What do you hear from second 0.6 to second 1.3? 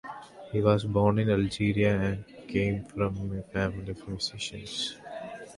was born in